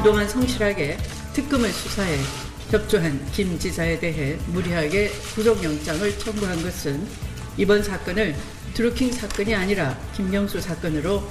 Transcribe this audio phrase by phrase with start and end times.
[0.00, 0.96] 그동안 성실하게
[1.34, 2.16] 특검을 수사해
[2.70, 7.06] 협조한 김 지사에 대해 무리하게 구속영장을 청구한 것은
[7.58, 8.34] 이번 사건을
[8.72, 11.22] 드루킹 사건이 아니라 김영수 사건으로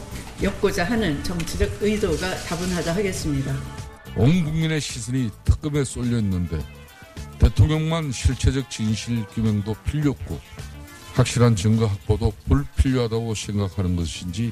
[0.44, 3.56] 엮고자 하는 정치적 의도가 다분하다 하겠습니다.
[4.16, 6.60] 온 국민의 시선이 특검에 쏠려 있는데
[7.40, 10.40] 대통령만 실체적 진실 규명도 필요 없고
[11.16, 14.52] 확실한 증거 확보도 불필요하다고 생각하는 것인지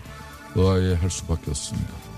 [0.56, 2.17] 의아해할 수밖에 없습니다.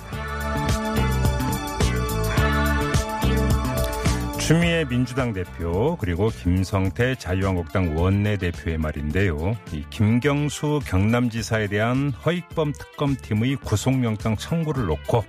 [4.49, 9.55] 추미애 민주당 대표 그리고 김성태 자유한국당 원내대표의 말인데요.
[9.71, 15.23] 이 김경수 경남지사에 대한 허익범 특검팀의 구속영장 청구를 놓고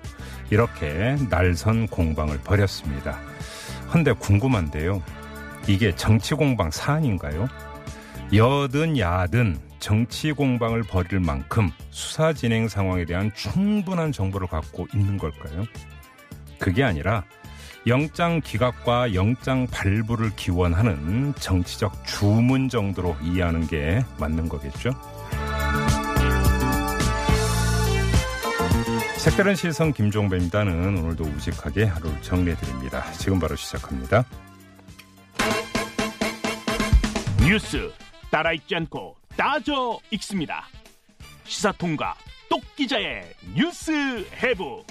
[0.48, 3.20] 이렇게 날선 공방을 벌였습니다.
[3.92, 5.02] 헌데 궁금한데요.
[5.68, 7.46] 이게 정치 공방 사안인가요?
[8.32, 15.64] 여든 야든 정치 공방을 벌일 만큼 수사 진행 상황에 대한 충분한 정보를 갖고 있는 걸까요?
[16.58, 17.24] 그게 아니라
[17.86, 24.90] 영장 기각과 영장 발부를 기원하는 정치적 주문 정도로 이해하는 게 맞는 거겠죠?
[29.16, 33.10] 색다른 시선 김종배입니다는 오늘도 우직하게 하루를 정리해드립니다.
[33.12, 34.24] 지금 바로 시작합니다.
[37.42, 37.90] 뉴스
[38.30, 40.66] 따라 읽지 않고 따져 읽습니다.
[41.44, 42.14] 시사통과
[42.48, 43.92] 똑 기자의 뉴스
[44.36, 44.84] 해부.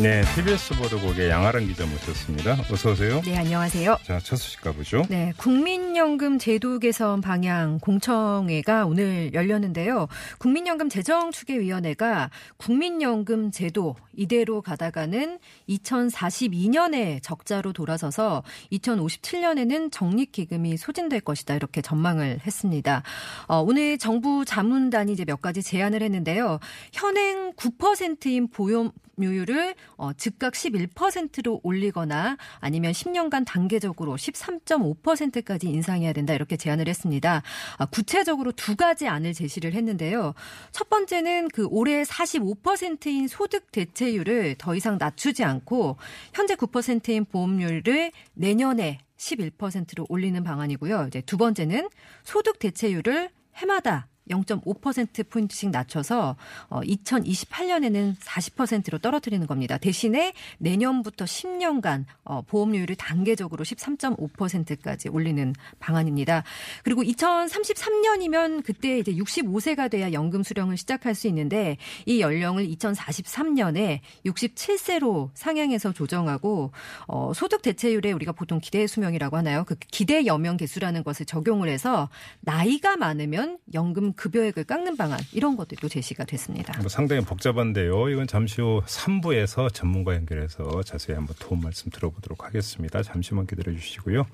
[0.00, 2.52] 네, TBS 보도국의 양아랑 기자 모셨습니다.
[2.72, 3.20] 어서 오세요.
[3.24, 3.98] 네, 안녕하세요.
[4.02, 5.02] 자, 첫 소식 가보죠.
[5.10, 10.08] 네, 국민연금 제도 개선 방향 공청회가 오늘 열렸는데요.
[10.38, 15.38] 국민연금 재정추계위원회가 국민연금 제도 이대로 가다가는
[15.68, 18.42] 2042년에 적자로 돌아서서
[18.72, 23.02] 2057년에는 적립기금이 소진될 것이다 이렇게 전망을 했습니다.
[23.46, 26.60] 어, 오늘 정부 자문단이 이제 몇 가지 제안을 했는데요.
[26.92, 28.90] 현행 9%인 보험
[29.22, 37.42] 료율을 어, 즉각 11%로 올리거나 아니면 10년간 단계적으로 13.5%까지 인상해야 된다 이렇게 제안을 했습니다.
[37.78, 40.34] 아, 구체적으로 두 가지 안을 제시를 했는데요.
[40.72, 45.96] 첫 번째는 그 올해 45%인 소득 대체율을 더 이상 낮추지 않고
[46.34, 51.06] 현재 9%인 보험료를 내년에 11%로 올리는 방안이고요.
[51.06, 51.88] 이제 두 번째는
[52.24, 56.36] 소득 대체율을 해마다 0.5%포인트씩 낮춰서
[56.68, 59.78] 어, 2028년에는 40%로 떨어뜨리는 겁니다.
[59.78, 66.44] 대신에 내년부터 10년간 어, 보험료율을 단계적으로 13.5%까지 올리는 방안입니다.
[66.84, 75.30] 그리고 2033년이면 그때 이제 65세가 돼야 연금 수령을 시작할 수 있는데 이 연령을 2043년에 67세로
[75.34, 76.72] 상향해서 조정하고
[77.06, 79.64] 어, 소득 대체율에 우리가 보통 기대 수명이라고 하나요?
[79.64, 82.08] 그 기대 여명 개수라는 것을 적용을 해서
[82.40, 86.78] 나이가 많으면 연금 급여액을 깎는 방안 이런 것들도 제시가 됐습니다.
[86.80, 88.08] 뭐 상당히 복잡한데요.
[88.08, 93.02] 이건 잠시 후 3부에서 전문가 연결해서 자세히 한번 도움 말씀 들어보도록 하겠습니다.
[93.02, 94.26] 잠시만 기다려 주시고요.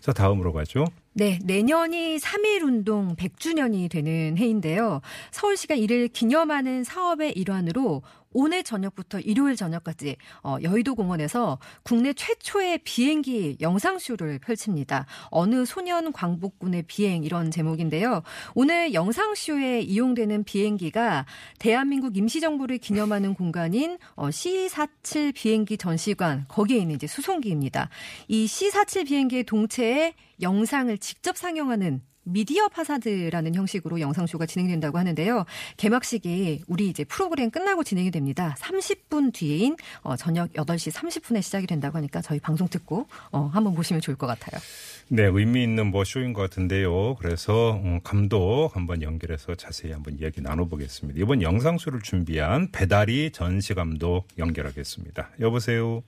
[0.00, 0.84] 자, 다음으로 가죠.
[1.18, 5.00] 네, 내년이 3.1운동 100주년이 되는 해인데요.
[5.30, 8.02] 서울시가 이를 기념하는 사업의 일환으로
[8.34, 15.06] 오늘 저녁부터 일요일 저녁까지 어, 여의도 공원에서 국내 최초의 비행기 영상쇼를 펼칩니다.
[15.30, 18.22] 어느 소년 광복군의 비행 이런 제목인데요.
[18.54, 21.24] 오늘 영상쇼에 이용되는 비행기가
[21.58, 27.88] 대한민국 임시정부를 기념하는 공간인 어, C-47 비행기 전시관 거기에 있는 이제 수송기입니다.
[28.28, 35.44] 이 C-47 비행기의 동체에 영상을 직접 상영하는 미디어 파사드라는 형식으로 영상쇼가 진행된다고 하는데요.
[35.76, 38.56] 개막식이 우리 이제 프로그램 끝나고 진행이 됩니다.
[38.58, 44.00] 30분 뒤인 어, 저녁 8시 30분에 시작이 된다고 하니까 저희 방송 듣고 어, 한번 보시면
[44.00, 44.60] 좋을 것 같아요.
[45.08, 47.14] 네, 의미 있는 뭐 쇼인 것 같은데요.
[47.14, 51.20] 그래서 음, 감독 한번 연결해서 자세히 한번 이야기 나눠보겠습니다.
[51.20, 55.30] 이번 영상쇼를 준비한 배다리 전시 감독 연결하겠습니다.
[55.38, 56.02] 여보세요.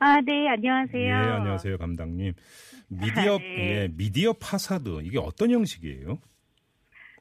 [0.00, 1.06] 아, 네, 안녕하세요.
[1.06, 2.32] 예, 안녕하세요, 감독님.
[2.88, 3.82] 미디어 아, 네.
[3.82, 6.18] 예, 미디어 파사드 이게 어떤 형식이에요?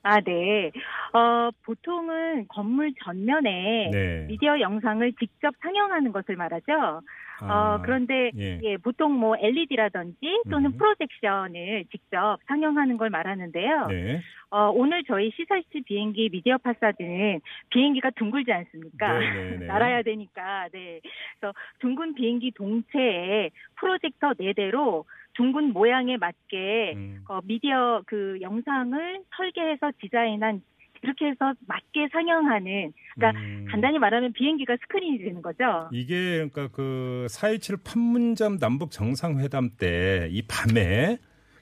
[0.04, 0.72] 아, 네.
[1.14, 4.26] 어, 보통은 건물 전면에 네.
[4.28, 7.02] 미디어 영상을 직접 상영하는 것을 말하죠.
[7.42, 8.60] 아, 어, 그런데 예.
[8.64, 8.78] 예.
[8.78, 10.78] 보통 뭐 LED라든지 또는 음.
[10.78, 13.88] 프로젝션을 직접 상영하는 걸 말하는데요.
[13.88, 14.22] 네.
[14.50, 19.20] 어, 오늘 저희 시설시 비행기 미디어 파사드는 비행기가 둥글지 않습니까?
[19.20, 19.66] 네네네.
[19.68, 20.70] 날아야 되니까.
[20.72, 21.02] 네.
[21.40, 27.24] 그래서 둥근 비행기 동체에 프로젝터 4대로 둥근 모양에 맞게 음.
[27.28, 30.62] 어, 미디어 그 영상을 설계해서 디자인한
[31.04, 33.66] 이렇게 해서 맞게 상영하는 그러니까 음.
[33.70, 35.90] 간단히 말하면 비행기가 스크린이 되는 거죠.
[35.92, 41.18] 이게 그러니까 그 4.27 판문점 남북 정상회담 때 이 밤에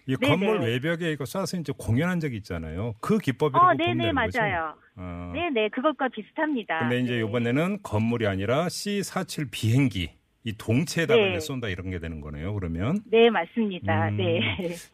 [0.07, 0.29] 이 네네.
[0.29, 2.93] 건물 외벽에 이거 쏴서 이제 공연한 적이 있잖아요.
[3.01, 4.39] 그 기법이라고 어, 보면 네네 되는 거죠.
[4.39, 4.75] 맞아요.
[4.97, 5.31] 어.
[5.33, 6.79] 네네 그것과 비슷합니다.
[6.79, 7.19] 근데 이제 네.
[7.21, 10.11] 이번에는 건물이 아니라 C47 비행기
[10.45, 11.39] 이 동체에다가 네.
[11.39, 12.53] 쏜다 이런 게 되는 거네요.
[12.53, 14.09] 그러면 네 맞습니다.
[14.09, 14.17] 음.
[14.17, 14.39] 네.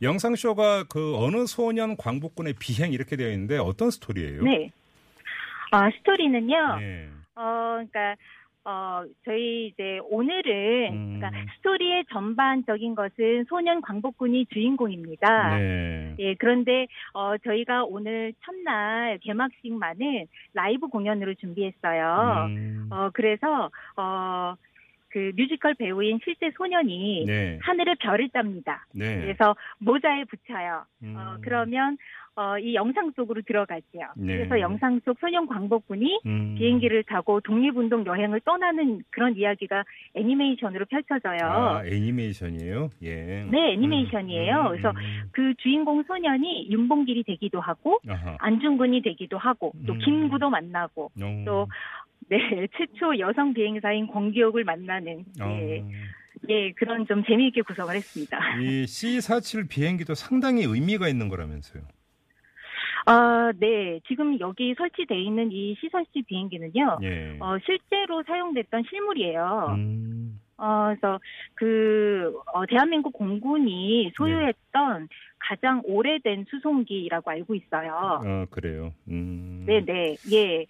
[0.01, 4.43] 영상 쇼가 그 어느 소년 광복군의 비행 이렇게 되어 있는데 어떤 스토리예요?
[4.43, 4.71] 네.
[5.73, 6.77] 어, 스토리는요.
[6.79, 7.09] 네.
[7.35, 8.15] 어, 그러니까
[8.63, 11.19] 어, 저희 이제 오늘은 음.
[11.19, 15.57] 그러니까 스토리의 전반적인 것은 소년 광복군이 주인공입니다.
[15.57, 16.15] 네.
[16.19, 22.45] 예, 그런데 어, 저희가 오늘 첫날 개막식만은 라이브 공연으로 준비했어요.
[22.47, 22.87] 음.
[22.91, 24.55] 어, 그래서 어,
[25.11, 27.59] 그 뮤지컬 배우인 실제 소년이 네.
[27.61, 28.85] 하늘에 별을 땁니다.
[28.93, 29.21] 네.
[29.21, 30.85] 그래서 모자에 붙여요.
[31.03, 31.15] 음.
[31.17, 31.97] 어, 그러면
[32.35, 33.83] 어, 이 영상 속으로 들어가죠.
[34.15, 34.37] 네.
[34.37, 36.55] 그래서 영상 속 소년 광복군이 음.
[36.57, 39.83] 비행기를 타고 독립운동 여행을 떠나는 그런 이야기가
[40.15, 41.39] 애니메이션으로 펼쳐져요.
[41.41, 42.89] 아, 애니메이션이에요?
[43.03, 43.45] 예.
[43.51, 44.55] 네, 애니메이션이에요.
[44.55, 45.29] 음, 음, 그래서 음.
[45.31, 48.37] 그 주인공 소년이 윤봉길이 되기도 하고 아하.
[48.39, 49.99] 안중근이 되기도 하고 또 음.
[49.99, 51.43] 김구도 만나고 어.
[51.45, 51.67] 또
[52.31, 52.37] 네,
[52.77, 55.89] 최초 여성 비행사인 권기옥을 만나는 예, 어.
[56.49, 58.37] 예, 그런 좀 재미있게 구성을 했습니다.
[58.61, 61.83] 이 C47 비행기도 상당히 의미가 있는 거라면서요.
[63.05, 63.99] 아, 네.
[64.07, 66.99] 지금 여기 설치돼 있는 이 시설시 비행기는요.
[67.03, 67.35] 예.
[67.39, 69.75] 어, 실제로 사용됐던 실물이에요.
[69.75, 70.39] 음.
[70.57, 71.19] 어, 그래서
[71.55, 78.21] 그 어, 대한민국 공군이 소유했던 가장 오래된 수송기라고 알고 있어요.
[78.23, 78.93] 어, 그래요.
[79.09, 79.63] 음.
[79.65, 80.65] 네, 네, 예.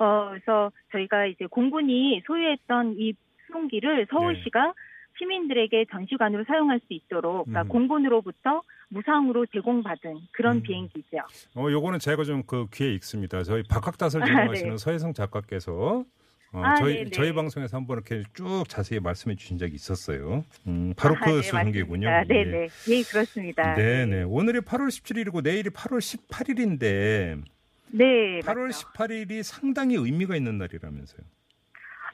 [0.00, 3.14] 어, 그래서 저희가 이제 공군이 소유했던 이
[3.46, 4.72] 수송기를 서울시가
[5.18, 7.68] 시민들에게 전시관으로 사용할 수 있도록 그러니까 음.
[7.68, 10.62] 공군으로부터 무상으로 제공받은 그런 음.
[10.62, 11.18] 비행기죠.
[11.56, 13.42] 어, 요거는 제가 좀 그 귀에 익습니다.
[13.42, 14.76] 저희 박학다설 아, 진행하시는 네.
[14.78, 16.04] 서혜성 작가께서
[16.52, 17.10] 어, 아, 저희 네네.
[17.10, 20.42] 저희 방송에서 한번 이렇게 쭉 자세히 말씀해 주신 적이 있었어요.
[20.66, 22.08] 음, 바로 아, 그 네, 수송기군요.
[22.26, 22.68] 네, 네.
[22.88, 23.74] 예, 그렇습니다.
[23.74, 24.22] 네, 네.
[24.22, 27.42] 오늘이 8월 17일이고 내일이 8월 18일인데
[27.92, 28.88] 네, 8월 맞죠.
[28.92, 31.26] 18일이 상당히 의미가 있는 날이라면서요.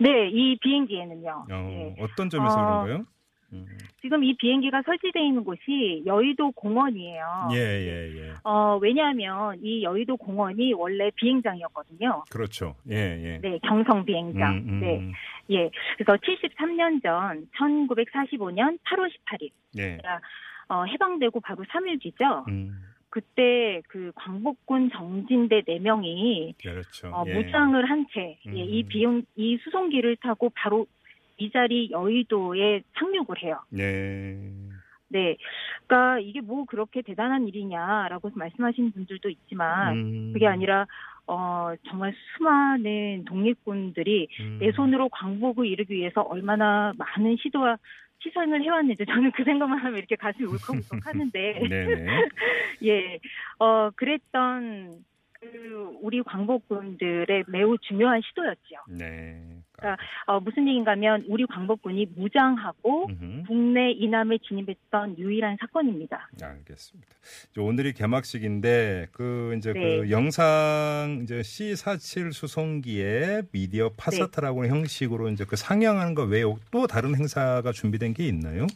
[0.00, 1.46] 네, 이 비행기에는요.
[1.50, 1.94] 어, 예.
[1.98, 3.06] 어떤 점에서 어, 그런가요?
[3.52, 3.66] 음.
[4.02, 7.48] 지금 이 비행기가 설치되어 있는 곳이 여의도 공원이에요.
[7.52, 8.34] 예, 예, 예.
[8.42, 12.24] 어, 왜냐하면 이 여의도 공원이 원래 비행장이었거든요.
[12.30, 12.74] 그렇죠.
[12.90, 13.38] 예, 예.
[13.40, 14.54] 네, 경성 비행장.
[14.54, 15.12] 음, 음, 네,
[15.50, 15.70] 예.
[15.96, 19.98] 그래서 73년 전 1945년 8월 18일 예.
[20.68, 22.44] 어, 해방되고 바로 3일 뒤죠.
[22.48, 22.72] 음,
[23.16, 27.08] 그때 그 광복군 정진대 4명이 그렇죠.
[27.08, 27.32] 어, 예.
[27.32, 28.58] 무장을 한 채, 음.
[28.58, 30.86] 예, 이 비용, 이 수송기를 타고 바로
[31.38, 33.58] 이 자리 여의도에 착륙을 해요.
[33.70, 34.36] 네.
[35.08, 35.38] 네.
[35.86, 40.32] 그러니까 이게 뭐 그렇게 대단한 일이냐라고 말씀하시는 분들도 있지만 음.
[40.34, 40.86] 그게 아니라
[41.26, 44.58] 어 정말 수많은 독립군들이 음.
[44.60, 47.78] 내 손으로 광복을 이루기 위해서 얼마나 많은 시도와
[48.24, 51.60] 희생을 해왔는지 저는 그 생각만 하면 이렇게 가슴이 울컥울컥 하는데.
[52.84, 53.18] 예,
[53.58, 58.76] 어 그랬던 그 우리 광복군들의 매우 중요한 시도였죠.
[58.88, 59.55] 네.
[59.76, 63.42] 그러니까 어, 무슨 얘기인가면 우리 광복군이 무장하고 음흠.
[63.46, 66.28] 국내 이남에 진입했던 유일한 사건입니다.
[66.42, 67.10] 알겠습니다.
[67.58, 70.10] 오늘이 개막식인데 그 이제 그 네.
[70.10, 77.14] 영상 이제 C47 수송기의 미디어 파사트라고 하는 형식으로 이제 그 상영하는 거 외에 또 다른
[77.14, 78.66] 행사가 준비된 게 있나요?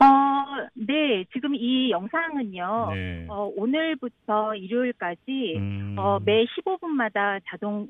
[0.00, 0.37] 어,
[0.74, 2.90] 네, 지금 이 영상은요.
[2.94, 3.26] 네.
[3.28, 5.96] 어, 오늘부터 일요일까지 음.
[5.98, 7.86] 어, 매 15분마다 자동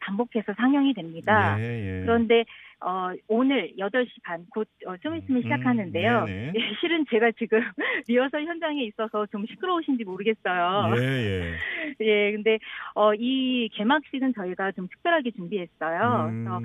[0.00, 1.56] 반복해서 상영이 됩니다.
[1.60, 2.00] 예, 예.
[2.02, 2.44] 그런데
[2.82, 6.24] 어, 오늘 8시 반, 곧, 어, 좀 있으면 음, 시작하는데요.
[6.24, 6.52] 네네.
[6.56, 7.60] 예, 실은 제가 지금
[8.08, 10.94] 리허설 현장에 있어서 좀 시끄러우신지 모르겠어요.
[10.96, 11.56] 예, 예.
[12.00, 12.58] 예, 근데,
[12.94, 16.30] 어, 이 개막식은 저희가 좀 특별하게 준비했어요.
[16.30, 16.60] 음, 그래서,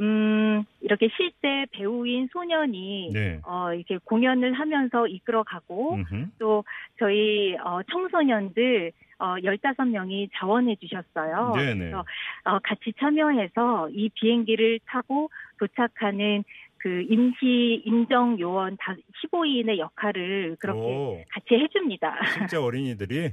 [0.00, 3.40] 음, 이렇게 실제 배우인 소년이, 네.
[3.46, 6.26] 어, 이렇게 공연을 하면서 이끌어가고, 음흠.
[6.38, 6.64] 또
[6.98, 11.52] 저희, 어, 청소년들, 어, 15명이 자원해 주셨어요.
[11.54, 11.74] 네네.
[11.78, 12.04] 그래서,
[12.44, 16.44] 어, 같이 참여해서 이 비행기를 타고 도착하는
[16.78, 22.14] 그 임시 인정 요원 다 15인의 역할을 그렇게 오, 같이 해줍니다.
[22.34, 23.32] 실제 어린이들이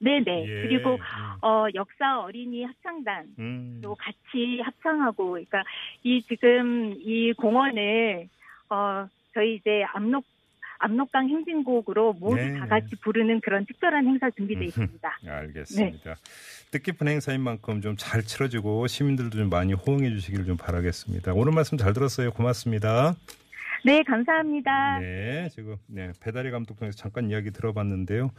[0.00, 0.48] 네네.
[0.48, 0.62] 예.
[0.62, 0.98] 그리고
[1.40, 3.80] 어 역사 어린이 합창단 음.
[3.82, 5.62] 또 같이 합창하고 그러니까
[6.02, 8.28] 이 지금 이 공원을
[8.68, 10.24] 어 저희 이제 압록
[10.78, 12.58] 압록강 행진곡으로 모두 네.
[12.58, 14.64] 다 같이 부르는 그런 특별한 행사 준비되어.
[14.64, 15.18] 있습니다.
[15.26, 16.16] 알겠습니다.
[16.70, 21.32] 뜻깊은 행사인 만큼 좀 잘 치러지고 시민들도 좀 많이 호응해 주시기를 좀 바라겠습니다.
[21.34, 22.32] 오늘 말씀 잘 들었어요.
[22.32, 23.14] 고맙습니다.
[23.86, 24.98] 네, 감사합니다.
[25.00, 28.30] 네, 지금 네, 배다리 감독 통해서 잠깐 이야기 들어봤는데요.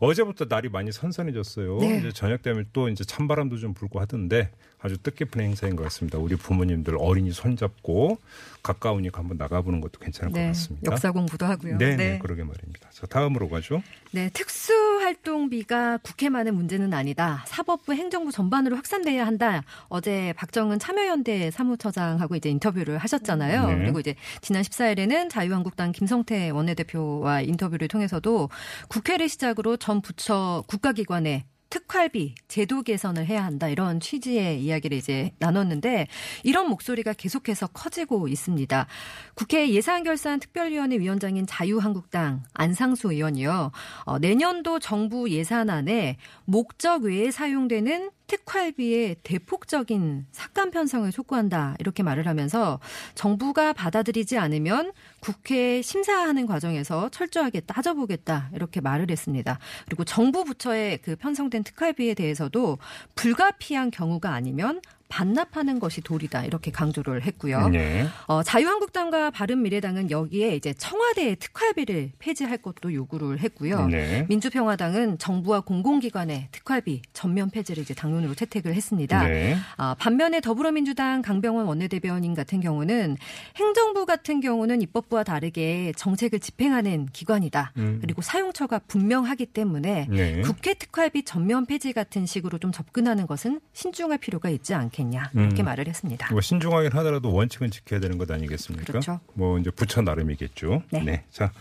[0.00, 1.78] 어제부터 날이 많이 선선해졌어요.
[1.78, 1.98] 네.
[1.98, 6.18] 이제 저녁 되면 또 이제 찬바람도 좀 불고 하던데 아주 뜻깊은 행사인 것 같습니다.
[6.18, 8.18] 우리 부모님들 어린이 손잡고
[8.64, 10.90] 가까우니까 한번 나가보는 것도 괜찮을 것 네, 같습니다.
[10.90, 11.76] 역사 공부도 하고요.
[11.78, 12.88] 네, 네, 그러게 말입니다.
[12.90, 13.82] 자, 다음으로 가죠.
[14.10, 17.44] 네, 특수활동비가 국회만의 문제는 아니다.
[17.46, 19.62] 사법부 행정부 전반으로 확산돼야 한다.
[19.88, 23.66] 어제 박정은 참여연대 사무처장하고 이제 인터뷰를 하셨잖아요.
[23.66, 23.78] 네.
[23.78, 28.48] 그리고 이제 지난 14일에는 자유한국당 김성태 원내대표와 인터뷰를 통해서도
[28.88, 31.44] 국회를 시작으로 전 부처 국가기관에
[31.74, 36.06] 특활비 제도 개선을 해야 한다 이런 취지의 이야기를 이제 나눴는데
[36.44, 38.86] 이런 목소리가 계속해서 커지고 있습니다.
[39.34, 43.72] 국회 예산결산 특별위원회 위원장인 자유한국당 안상수 의원이요.
[44.04, 52.80] 어, 내년도 정부 예산안에 목적 외에 사용되는 특활비의 대폭적인 삭감 편성을 촉구한다 이렇게 말을 하면서
[53.14, 59.58] 정부가 받아들이지 않으면 국회 심사하는 과정에서 철저하게 따져보겠다 이렇게 말을 했습니다.
[59.86, 62.78] 그리고 정부 부처의 그 편성된 특활비에 대해서도
[63.14, 67.68] 불가피한 경우가 아니면 반납하는 것이 도리다 이렇게 강조를 했고요.
[67.68, 68.06] 네.
[68.26, 73.86] 어, 자유한국당과 바른미래당은 여기에 이제 청와대의 특활비를 폐지할 것도 요구를 했고요.
[73.86, 74.26] 네.
[74.28, 79.22] 민주평화당은 정부와 공공기관의 특활비 전면 폐지를 이제 당론으로 채택을 했습니다.
[79.28, 79.56] 네.
[79.76, 83.16] 아, 반면에 더불어민주당 강병원 원내대변인 같은 경우는
[83.56, 87.72] 행정부 같은 경우는 입법부와 다르게 정책을 집행하는 기관이다.
[87.76, 87.98] 음.
[88.00, 90.40] 그리고 사용처가 분명하기 때문에 네.
[90.40, 95.62] 국회 특활비 전면 폐지 같은 식으로 좀 접근하는 것은 신중할 필요가 있지 않겠 냐 이렇게
[95.62, 95.64] 음.
[95.64, 96.28] 말을 했습니다.
[96.30, 98.84] 뭐 신중하긴 하더라도 원칙은 지켜야 되는 것 아니겠습니까?
[98.86, 99.20] 그렇죠.
[99.32, 100.82] 뭐 이제 부처 나름이겠죠.
[100.92, 101.24] 네.
[101.30, 101.52] 자,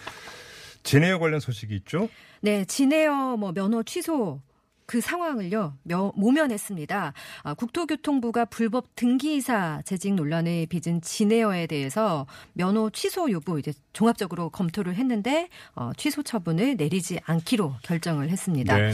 [0.84, 2.10] 진해역 관련 소식이 있죠?
[2.42, 4.42] 네, 진에어 뭐 면허 취소
[4.86, 7.14] 그 상황을요 며- 모면했습니다.
[7.44, 14.96] 아, 국토교통부가 불법 등기이사 재직 논란을 빚은 진에어에 대해서 면허 취소 여부 이제 종합적으로 검토를
[14.96, 18.76] 했는데 어, 취소 처분을 내리지 않기로 결정을 했습니다.
[18.76, 18.94] 네네.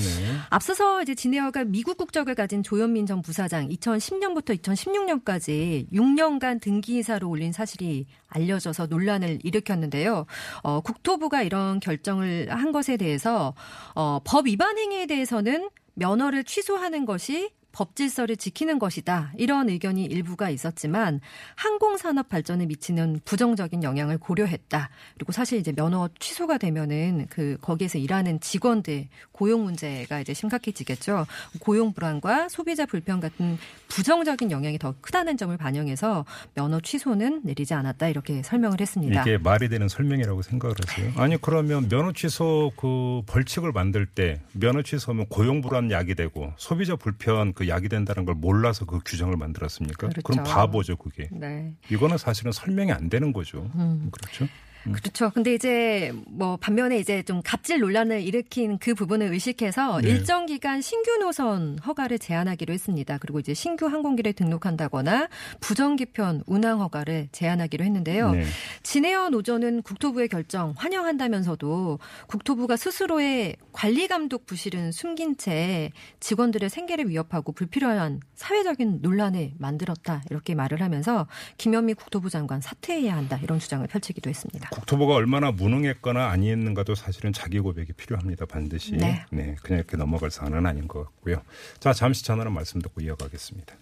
[0.50, 8.06] 앞서서 이제 진에어가 미국 국적을 가진 조현민 전 부사장 2010년부터 2016년까지 6년간 등기이사로 올린 사실이
[8.28, 10.26] 알려져서 논란을 일으켰는데요.
[10.64, 13.54] 어, 국토부가 이런 결정을 한 것에 대해서
[13.96, 15.70] 어, 법 위반 행위에 대해서는
[16.00, 19.32] 면허를 취소하는 것이 법 질서를 지키는 것이다.
[19.38, 21.22] 이런 의견이 일부가 있었지만
[21.56, 24.90] 항공 산업 발전에 미치는 부정적인 영향을 고려했다.
[25.16, 31.26] 그리고 사실 이제 면허 취소가 되면은 그 거기에서 일하는 직원들 고용 문제가 이제 심각해지겠죠.
[31.62, 33.58] 고용 불안과 소비자 불편 같은
[33.88, 38.10] 부정적인 영향이 더 크다는 점을 반영해서 면허 취소는 내리지 않았다.
[38.10, 39.22] 이렇게 설명을 했습니다.
[39.22, 41.14] 이게 말이 되는 설명이라고 생각을 하세요?
[41.16, 46.98] 아니 그러면 면허 취소 그 벌칙을 만들 때 면허 취소하면 고용 불안 약이 되고 소비자
[46.98, 50.10] 불편 그 약이 된다는 걸 몰라서 그 규정을 만들었습니까?
[50.10, 50.34] 그렇죠.
[50.34, 51.30] 럼 바보죠 그게.
[51.32, 51.74] 네.
[51.90, 53.70] 이거는 사실은 설명이 안 되는 거죠.
[53.76, 54.10] 음.
[54.12, 54.48] 그렇죠?
[54.84, 55.30] 그렇죠.
[55.32, 60.10] 근데 이제 뭐 반면에 이제 좀 갑질 논란을 일으킨 그 부분을 의식해서 네.
[60.10, 63.18] 일정 기간 신규 노선 허가를 제한하기로 했습니다.
[63.18, 65.28] 그리고 이제 신규 항공기를 등록한다거나
[65.60, 68.32] 부정 개편 운항 허가를 제한하기로 했는데요.
[68.32, 68.46] 네.
[68.84, 77.52] 진해어 노조는 국토부의 결정 환영한다면서도 국토부가 스스로의 관리 감독 부실은 숨긴 채 직원들의 생계를 위협하고
[77.52, 84.30] 불필요한 사회적인 논란을 만들었다 이렇게 말을 하면서 김현미 국토부 장관 사퇴해야 한다 이런 주장을 펼치기도
[84.30, 84.69] 했습니다.
[84.72, 88.46] 국토부가 얼마나 무능했거나 아니했는가도 사실은 자기 고백이 필요합니다.
[88.46, 88.94] 반드시.
[88.94, 89.26] 네.
[89.32, 91.42] 그냥 이렇게 넘어갈 사안은 아닌 것 같고요.
[91.80, 93.76] 자, 잠시 전화로 말씀 듣고 이어가겠습니다.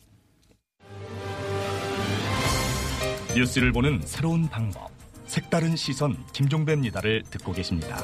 [3.36, 4.90] 뉴스를 보는 새로운 방법.
[5.26, 7.98] 색다른 시선 김종배입니다를 듣고 계십니다.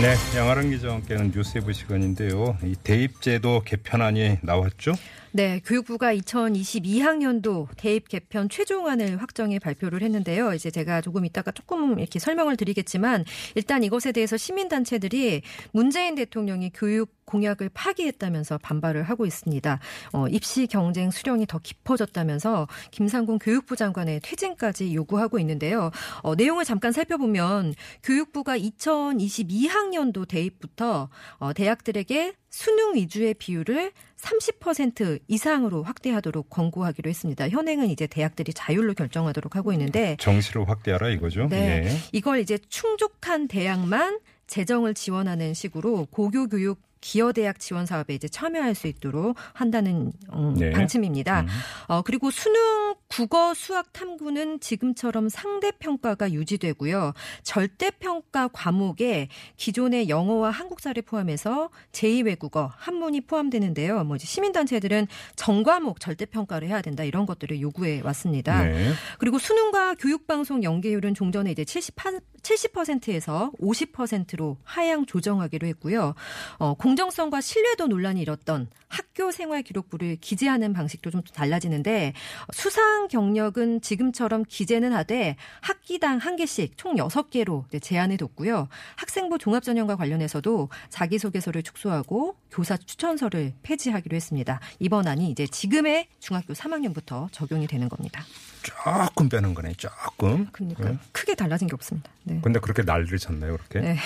[0.00, 2.56] 네, 양아랑 기자와 함께하는 뉴스에브 시간인데요.
[2.62, 4.92] 이 대입제도 개편안이 나왔죠?
[5.32, 10.54] 네, 교육부가 2022학년도 대입 개편 최종안을 확정해 발표를 했는데요.
[10.54, 15.42] 이제 제가 조금 이따가 조금 이렇게 설명을 드리겠지만 일단 이것에 대해서 시민단체들이
[15.72, 19.78] 문재인 대통령이 교육 공약을 파기했다면서 반발을 하고 있습니다.
[20.14, 25.90] 어, 입시 경쟁 수령이 더 깊어졌다면서 김상곤 교육부 장관의 퇴진까지 요구하고 있는데요.
[26.22, 36.50] 어, 내용을 잠깐 살펴보면 교육부가 2022학년도 대입부터 어, 대학들에게 수능 위주의 비율을 30% 이상으로 확대하도록
[36.50, 37.48] 권고하기로 했습니다.
[37.48, 41.48] 현행은 이제 대학들이 자율로 결정하도록 하고 있는데 정시로 확대하라 이거죠.
[41.48, 41.84] 네.
[41.86, 41.96] 예.
[42.12, 48.74] 이걸 이제 충족한 대학만 재정을 지원하는 식으로 고교 교육 기여 대학 지원 사업에 이제 참여할
[48.74, 50.70] 수 있도록 한다는 음, 네.
[50.70, 51.42] 방침입니다.
[51.42, 51.46] 음.
[51.88, 57.14] 어, 그리고 수능 국어 수학 탐구는 지금처럼 상대 평가가 유지되고요.
[57.42, 64.04] 절대 평가 과목에 기존의 영어와 한국사를 포함해서 제2 외국어 한문이 포함되는데요.
[64.04, 68.62] 뭐 이제 시민 단체들은 전과목 절대 평가를 해야 된다 이런 것들을 요구해 왔습니다.
[68.62, 68.92] 네.
[69.18, 76.14] 그리고 수능과 교육 방송 연계율은 종전에 이제 78, 70%에서 50%로 하향 조정하기로 했고요.
[76.58, 82.14] 어, 공정성과 신뢰도 논란이 일었던 학교 생활 기록부를 기재하는 방식도 좀 달라지는데
[82.50, 88.68] 수상 경력은 지금처럼 기재는 하되 학기당 한 개씩 총 6개로 이제 제한을 뒀고요.
[88.96, 94.58] 학생부 종합전형과 관련해서도 자기소개서를 축소하고 교사 추천서를 폐지하기로 했습니다.
[94.78, 98.24] 이번 안이 이제 지금의 중학교 3학년부터 적용이 되는 겁니다.
[98.62, 99.74] 조금 빼는 거네.
[99.74, 100.46] 조금.
[100.52, 100.98] 그러니까 네.
[101.12, 102.10] 크게 달라진 게 없습니다.
[102.22, 102.40] 네.
[102.42, 103.80] 근데 그렇게 난리를 쳤나요, 그렇게?
[103.80, 103.96] 네.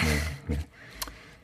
[0.49, 0.59] 네.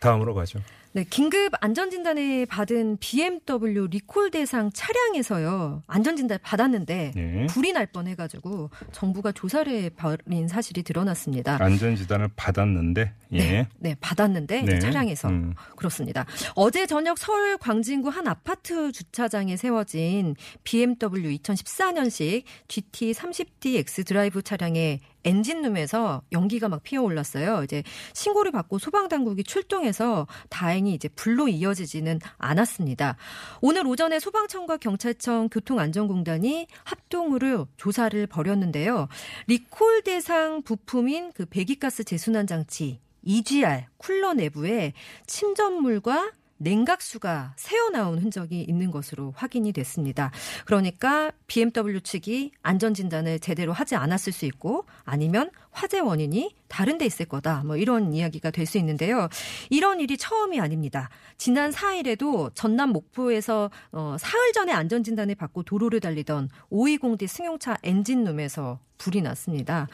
[0.00, 0.60] 다음으로 가죠.
[0.98, 7.46] 네, 긴급 안전진단을 받은 BMW 리콜 대상 차량에서요, 안전진단을 받았는데, 네.
[7.46, 11.56] 불이 날 뻔 해가지고, 정부가 조사를 벌인 사실이 드러났습니다.
[11.62, 13.38] 안전지단을 받았는데, 예.
[13.38, 14.78] 네, 네, 받았는데, 네.
[14.80, 15.28] 차량에서.
[15.28, 15.54] 음.
[15.76, 16.26] 그렇습니다.
[16.56, 26.68] 어제 저녁 서울 광진구 한 아파트 주차장에 세워진 BMW 2014년식 GT30D xDrive 차량의 엔진룸에서 연기가
[26.68, 27.62] 막 피어 올랐어요.
[27.64, 27.82] 이제
[28.12, 33.16] 신고를 받고 소방당국이 출동해서 다행히 이제 불로 이어지지는 않았습니다.
[33.60, 39.08] 오늘 오전에 소방청과 경찰청 교통안전공단이 합동으로 조사를 벌였는데요.
[39.46, 44.92] 리콜 대상 부품인 그 배기가스 재순환 장치 EGR 쿨러 내부에
[45.26, 50.30] 침전물과 냉각수가 새어나온 흔적이 있는 것으로 확인이 됐습니다.
[50.64, 57.26] 그러니까 BMW 측이 안전진단을 제대로 하지 않았을 수 있고 아니면 화재 원인이 다른 데 있을
[57.26, 57.62] 거다.
[57.64, 59.28] 뭐 이런 이야기가 될 수 있는데요.
[59.70, 61.08] 이런 일이 처음이 아닙니다.
[61.38, 69.22] 지난 4일에도 전남 목포에서 어, 사흘 전에 안전진단을 받고 도로를 달리던 520D 승용차 엔진룸에서 불이
[69.22, 69.88] 났습니다.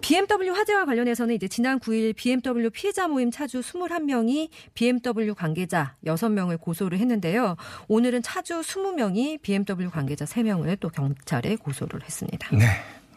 [0.00, 6.98] BMW 화재와 관련해서는 이제 지난 9일 BMW 피해자 모임 차주 21명이 BMW 관계자 6명을 고소를
[6.98, 7.56] 했는데요.
[7.88, 12.48] 오늘은 차주 20명이 BMW 관계자 3명을 또 경찰에 고소를 했습니다.
[12.54, 12.66] 네.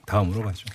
[0.06, 0.66] 다음으로 가죠.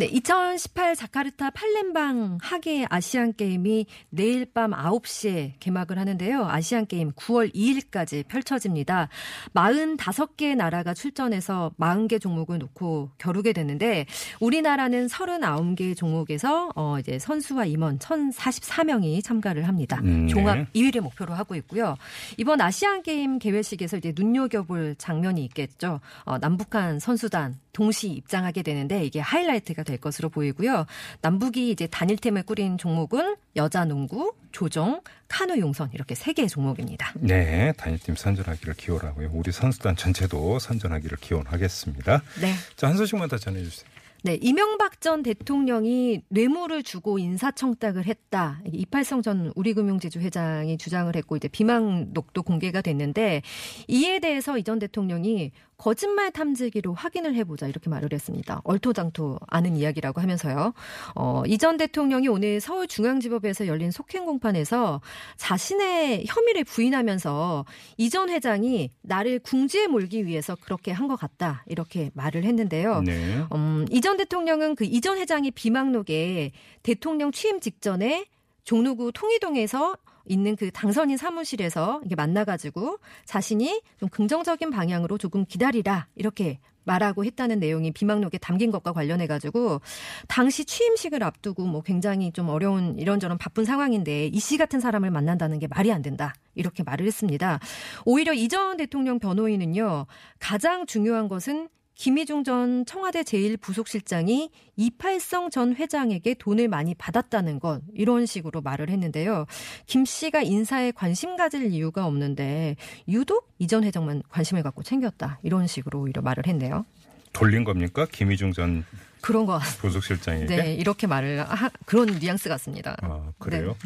[0.00, 6.46] 네, 2018 자카르타 팔렘방 하계 아시안 게임이 내일 밤 9시에 개막을 하는데요.
[6.48, 9.10] 아시안 게임 9월 2일까지 펼쳐집니다.
[9.52, 14.06] 45개 나라가 출전해서 40개 종목을 놓고 겨루게 됐는데
[14.40, 20.00] 우리나라는 39개 종목에서 어 이제 선수와 임원 1,044명이 참가를 합니다.
[20.02, 20.32] 음, 네.
[20.32, 21.94] 종합 2위를 목표로 하고 있고요.
[22.38, 26.00] 이번 아시안 게임 개회식에서 이제 눈여겨볼 장면이 있겠죠.
[26.24, 30.86] 어, 남북한 선수단 동시 입장하게 되는데 이게 하이라이트가 될 것으로 보이고요.
[31.22, 37.14] 남북이 이제 단일팀을 꾸린 종목은 여자 농구, 조정, 카누 용선 이렇게 세 개의 종목입니다.
[37.16, 37.72] 네.
[37.76, 39.30] 단일팀 선전하기를 기원하고요.
[39.32, 42.22] 우리 선수단 전체도 선전하기를 기원하겠습니다.
[42.40, 42.54] 네.
[42.76, 43.88] 자, 한 소식만 더 전해 주세요.
[44.22, 48.60] 네, 이명박 전 대통령이 뇌물을 주고 인사청탁을 했다.
[48.70, 53.42] 이팔성 전 우리금융지주 회장이 주장을 했고 이제 비망록도 공개가 됐는데
[53.88, 58.60] 이에 대해서 이 전 대통령이 거짓말 탐지기로 확인을 해보자 이렇게 말을 했습니다.
[58.64, 60.74] 얼토당토 않은 이야기라고 하면서요.
[61.14, 65.00] 어, 이 전 대통령이 오늘 서울중앙지법에서 열린 속행 공판에서
[65.38, 67.64] 자신의 혐의를 부인하면서
[67.96, 73.00] 이 전 회장이 나를 궁지에 몰기 위해서 그렇게 한 것 같다 이렇게 말을 했는데요.
[73.02, 73.42] 네.
[73.54, 78.26] 음, 이전 대통령은 그 이전 회장이 비망록에 대통령 취임 직전에
[78.64, 79.96] 종로구 통이동에서
[80.26, 87.58] 있는 그 당선인 사무실에서 이게 만나가지고 자신이 좀 긍정적인 방향으로 조금 기다리라 이렇게 말하고 했다는
[87.58, 89.80] 내용이 비망록에 담긴 것과 관련해 가지고
[90.28, 95.58] 당시 취임식을 앞두고 뭐 굉장히 좀 어려운 이런저런 바쁜 상황인데 이 씨 같은 사람을 만난다는
[95.58, 96.34] 게 말이 안 된다.
[96.54, 97.60] 이렇게 말을 했습니다.
[98.04, 100.06] 오히려 이전 대통령 변호인은요,
[100.38, 101.68] 가장 중요한 것은
[102.00, 109.44] 김희중 전 청와대 제1부속실장이 이팔성 전 회장에게 돈을 많이 받았다는 것 이런 식으로 말을 했는데요.
[109.84, 116.00] 김 씨가 인사에 관심 가질 이유가 없는데 유독 이전 회장만 관심을 갖고 챙겼다 이런 식으로
[116.00, 116.86] 오히려 말을 했네요.
[117.34, 118.06] 돌린 겁니까?
[118.10, 118.86] 김희중 전
[119.20, 119.82] 그런 것 같습니다.
[119.82, 120.56] 부속실장에게?
[120.56, 122.96] 네, 이렇게 말을 하, 그런 뉘앙스 같습니다.
[123.02, 123.76] 아, 그래요?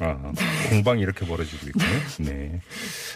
[0.00, 0.32] 아,
[0.70, 2.30] 공방이 이렇게 벌어지고 있군요.
[2.30, 2.60] 네.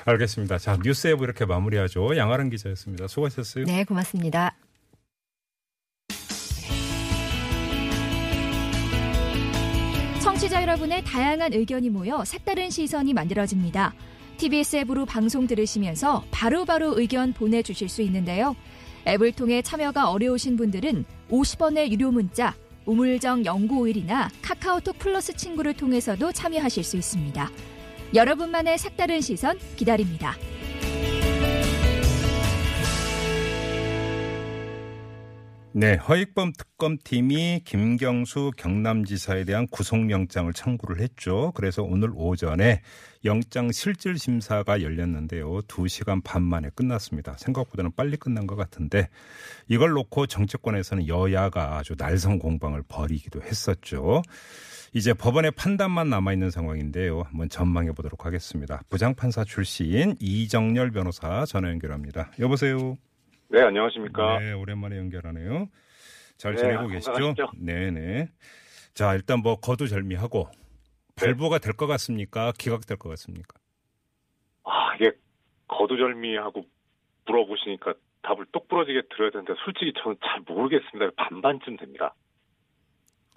[0.04, 0.58] 알겠습니다.
[0.58, 2.16] 자, 뉴스 앱 이렇게 마무리하죠.
[2.16, 3.08] 양아랑 기자였습니다.
[3.08, 3.64] 수고하셨어요.
[3.64, 4.54] 네, 고맙습니다.
[10.22, 13.94] 청취자 여러분의 다양한 의견이 모여 색다른 시선이 만들어집니다.
[14.36, 18.56] TBS 앱으로 방송 들으시면서 바로바로 의견 보내주실 수 있는데요.
[19.06, 22.54] 앱을 통해 참여가 어려우신 분들은 50원의 유료 문자
[22.86, 27.50] 우물정 0951이나 카카오톡 플러스 친구를 통해서도 참여하실 수 있습니다.
[28.14, 30.36] 여러분만의 색다른 시선 기다립니다.
[35.76, 41.50] 네, 허익범 특검팀이 김경수 경남지사에 대한 구속영장을 청구를 했죠.
[41.56, 42.80] 그래서 오늘 오전에
[43.24, 45.62] 영장 실질 심사가 열렸는데요.
[45.62, 47.36] 2시간 반 만에 끝났습니다.
[47.38, 49.08] 생각보다는 빨리 끝난 것 같은데
[49.66, 54.22] 이걸 놓고 정치권에서는 여야가 아주 날성 공방을 벌이기도 했었죠.
[54.92, 57.22] 이제 법원의 판단만 남아 있는 상황인데요.
[57.22, 58.80] 한번 전망해 보도록 하겠습니다.
[58.90, 62.30] 부장판사 출신 이정열 변호사 전화 연결합니다.
[62.38, 62.96] 여보세요.
[63.54, 64.40] 네, 안녕하십니까.
[64.40, 65.68] 네, 오랜만에 연결하네요.
[66.36, 67.12] 잘 네, 지내고 계시죠?
[67.12, 67.50] 건강하시죠?
[67.60, 68.28] 네 네.
[68.94, 70.56] 자, 일단 뭐 거두절미하고 네.
[71.26, 72.52] 발부가 될 것 같습니까?
[72.58, 73.56] 기각될 것 같습니까?
[74.64, 75.12] 아, 이게
[75.68, 76.64] 거두절미하고
[77.26, 81.12] 물어보시니까 답을 똑부러지게 들어야 되는데 솔직히 저는 잘 모르겠습니다.
[81.16, 82.12] 반반쯤 됩니다.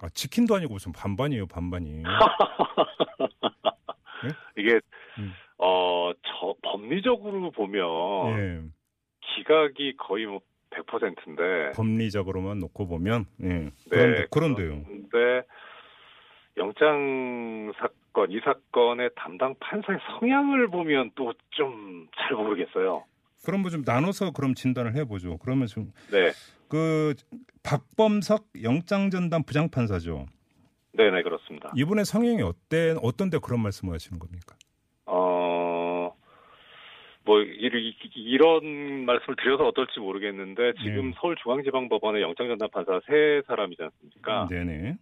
[0.00, 2.02] 아, 치킨도 아니고 무슨 반반이에요, 반반이.
[4.58, 4.80] 이게
[5.20, 5.32] 음.
[5.58, 8.62] 어, 저 법리적으로 보면 예.
[9.52, 13.48] 기각이 거의 뭐 100%인데 법리적으로만 놓고 보면, 예.
[13.48, 14.84] 네, 그런데, 그런데요.
[14.84, 15.42] 근데
[16.58, 23.04] 영장 사건 이 사건의 담당 판사의 성향을 보면 또 좀 잘 모르겠어요.
[23.44, 25.38] 그럼 뭐 좀 나눠서 그럼 진단을 해보죠.
[25.38, 26.32] 그러면 좀, 네,
[26.68, 27.14] 그,
[27.62, 30.26] 박범석 영장전담 부장판사죠.
[30.92, 31.72] 네, 네 그렇습니다.
[31.76, 34.37] 이분의 성향이 어때, 어떤데 그런 말씀을 하시는 겁니까?
[37.28, 41.12] 어, 뭐, 이- 이런 말씀을 드려서 어떨지 모르겠는데, 지금 네.
[41.20, 44.46] 서울중앙지방법원의 영장전담 판사 세 사람이지 않습니까?
[44.50, 44.96] 네네.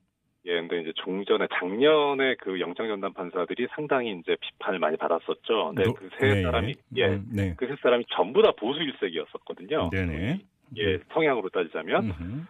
[0.46, 5.72] 예, 근데 이제 종전에, 작년에 그 영장전담 판사들이 상당히 이제 비판을 많이 받았었죠.
[5.76, 7.02] 네, 노- 그세 네, 사람이, 예.
[7.02, 7.54] 예, 음, 네.
[7.56, 9.90] 그 세 사람이 전부 다 보수 일색이었었거든요.
[9.90, 10.40] 네네.
[10.78, 12.04] 예, 성향으로 따지자면.
[12.06, 12.46] 음흠.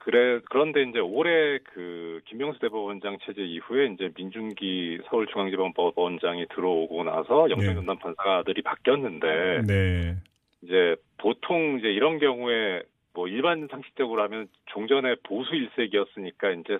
[0.00, 7.98] 그래, 그런데 이제 올해 그 김명수 대법원장 체제 이후에 이제 민중기 서울중앙지방법원장이 들어오고 나서 영장전담
[7.98, 10.16] 판사들이 바뀌었는데, 네.
[10.62, 12.82] 이제 보통 이제 이런 경우에
[13.12, 16.78] 뭐 일반 상식적으로 하면 종전에 보수 일색이었으니까 이제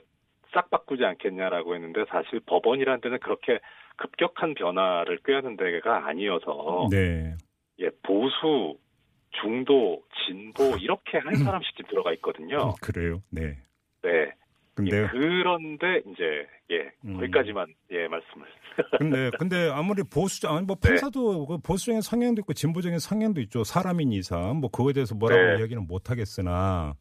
[0.52, 3.60] 싹 바꾸지 않겠냐라고 했는데 사실 법원이라는 데는 그렇게
[3.96, 7.34] 급격한 변화를 꾀하는 데가 아니어서 네.
[7.80, 8.76] 예 보수
[9.40, 12.74] 중도 진보 이렇게 한 사람씩 지금 들어가 있거든요.
[12.80, 13.22] 그래요.
[13.30, 13.58] 네.
[14.02, 14.32] 네.
[14.74, 17.14] 근데 예, 그런데 이제 예 음.
[17.14, 18.46] 거기까지만 예 말씀을.
[18.98, 20.88] 근데 근데 아무리 보수 아니 뭐 네.
[20.88, 23.64] 판사도 그 보수적인 성향도 있고 진보적인 성향도 있죠.
[23.64, 25.58] 사람인 이상 뭐 그거에 대해서 뭐라고 네.
[25.60, 26.94] 이야기는 못 하겠으나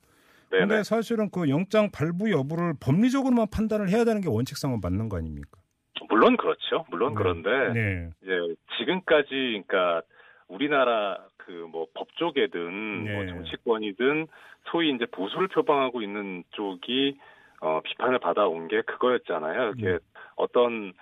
[0.51, 0.65] 네네.
[0.65, 5.61] 근데 사실은 그 영장 발부 여부를 법리적으로만 판단을 해야 되는 게 원칙상은 맞는 거 아닙니까?
[6.09, 6.85] 물론 그렇죠.
[6.89, 7.17] 물론 네.
[7.17, 8.09] 그런데 네.
[8.23, 10.01] 이제 지금까지 그러니까
[10.47, 11.17] 우리나라
[11.49, 13.13] 그 뭐 법조계든 네.
[13.15, 14.27] 뭐 정치권이든
[14.71, 17.17] 소위 이제 보수를 표방하고 있는 쪽이
[17.61, 19.73] 어 비판을 받아온 게 그거였잖아요.
[19.77, 19.99] 이게 음.
[20.35, 20.93] 어떤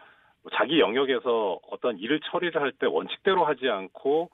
[0.41, 4.29] 뭐 자기 영역에서 어떤 일을 처리를 할 때 원칙대로 하지 않고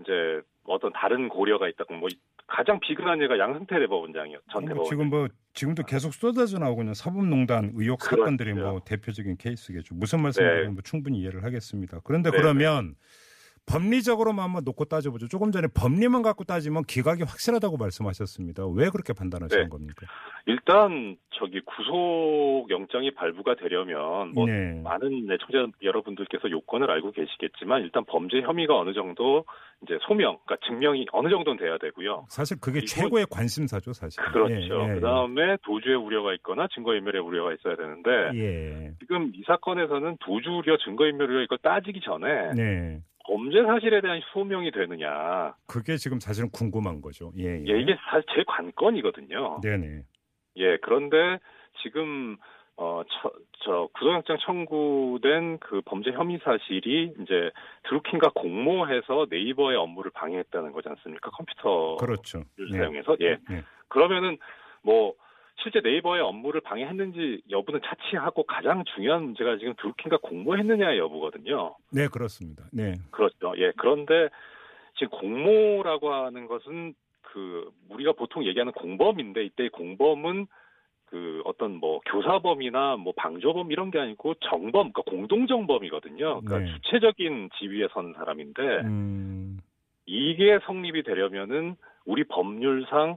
[0.00, 2.08] 이제 어떤 다른 고려가 있다고 뭐
[2.46, 4.88] 가장 비근한 예가 양승태 대법원장이었 전뭐 대법원.
[4.88, 8.22] 지금 뭐 지금도 계속 쏟아져 나오고 있는 사법농단 의혹 그렇죠.
[8.22, 9.96] 사건들이 뭐 대표적인 케이스겠죠.
[9.96, 10.68] 무슨 말씀인지 네.
[10.68, 11.98] 뭐 충분히 이해를 하겠습니다.
[12.04, 12.94] 그런데 네, 그러면
[13.66, 15.28] 법리적으로만 한번 놓고 따져보죠.
[15.28, 18.66] 조금 전에 법리만 갖고 따지면 기각이 확실하다고 말씀하셨습니다.
[18.68, 19.68] 왜 그렇게 판단하시는 네.
[19.68, 20.06] 겁니까?
[20.46, 24.80] 일단 저기 구속 영장이 발부가 되려면 뭐 네.
[24.82, 29.44] 많은 네, 청자 여러분들께서 요건을 알고 계시겠지만 일단 범죄 혐의가 어느 정도
[29.82, 32.26] 이제 소명, 그러니까 증명이 어느 정도는 돼야 되고요.
[32.28, 34.22] 사실 그게 최고의 관심사죠, 사실.
[34.22, 34.54] 그렇죠.
[34.54, 38.92] 예, 예, 그다음에 도주의 우려가 있거나 증거인멸의 우려가 있어야 되는데 예.
[39.00, 43.00] 지금 이 사건에서는 도주 우려, 증거인멸 우려 이걸 따지기 전에 네.
[43.26, 45.54] 범죄 사실에 대한 소명이 되느냐.
[45.66, 47.32] 그게 지금 사실은 궁금한 거죠.
[47.38, 47.64] 예, 예.
[47.66, 49.60] 예, 이게 사실 제 관건이거든요.
[49.62, 50.02] 네네.
[50.56, 51.38] 예, 그런데
[51.82, 52.36] 지금
[52.76, 53.32] 어, 저,
[53.64, 57.50] 저 구속영장 청구된 그 범죄 혐의 사실이 이제
[57.84, 61.30] 드루킹과 공모해서 네이버의 업무를 방해했다는 거지 않습니까?
[61.30, 62.44] 컴퓨터를 그렇죠.
[62.58, 62.78] 네.
[62.78, 63.38] 사용해서 예.
[63.48, 63.62] 네.
[63.88, 64.38] 그러면은
[64.82, 65.14] 뭐
[65.62, 71.76] 실제 네이버의 업무를 방해했는지 여부는 차치하고 가장 중요한 문제가 지금 드루킹과 공모했느냐의 여부거든요.
[71.92, 72.64] 네, 그렇습니다.
[72.72, 72.94] 네.
[73.10, 73.54] 그렇죠.
[73.56, 73.72] 예.
[73.76, 74.28] 그런데
[74.98, 80.46] 지금 공모라고 하는 것은 그 우리가 보통 얘기하는 공범인데 이때 의 공범은
[81.06, 86.40] 그 어떤 뭐 교사범이나 뭐 방조범 이런 게 아니고 정범, 그러니까 공동정범이거든요.
[86.40, 86.66] 그러니까 네.
[86.66, 89.58] 주체적인 지위에 선 사람인데 음,
[90.04, 93.16] 이게 성립이 되려면은 우리 법률상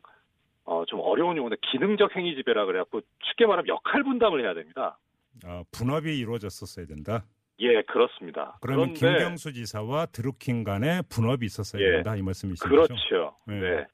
[0.70, 5.00] 어, 좀 어려운 용어인데 기능적 행위 지배라 그래갖고 쉽게 말하면 역할 분담을 해야 됩니다.
[5.44, 7.26] 아, 분업이 이루어졌었어야 된다.
[7.60, 8.58] 예, 그렇습니다.
[8.62, 11.92] 그러면 그런데 김경수 지사와 드루킹 간에 분업이 있었어야 예.
[11.94, 12.94] 된다 이 말씀이신 거죠?
[12.94, 13.36] 그렇죠.
[13.48, 13.60] 네.
[13.60, 13.88] 네.